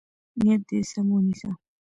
[0.43, 1.49] نیت دې سم ونیسه.